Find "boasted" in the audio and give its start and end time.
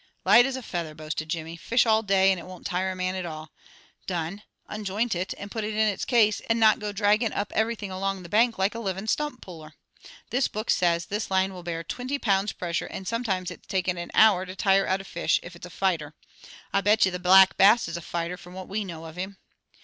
0.95-1.29